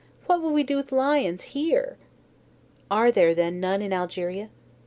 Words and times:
What 0.25 0.41
would 0.41 0.53
we 0.55 0.63
do 0.63 0.77
with 0.77 0.91
lions 0.91 1.43
here?" 1.53 1.95
"Are 2.89 3.11
there, 3.11 3.35
then, 3.35 3.59
none 3.59 3.83
in 3.83 3.93
Algeria?" 3.93 4.49